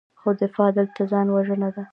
[0.19, 1.83] خو دفاع دلته ځان وژنه ده.